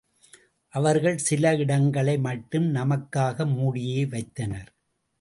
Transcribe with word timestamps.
அவர்கள் 0.73 1.17
சில 1.17 1.55
இடங்களை 1.55 2.17
மட்டும் 2.19 2.67
நமக்காக 2.75 3.45
மூடியே 3.55 4.05
வைத்தனர். 4.05 4.69